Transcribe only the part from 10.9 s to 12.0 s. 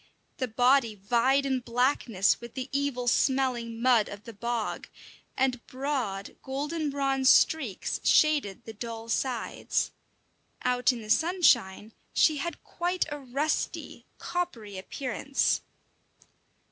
in the sunshine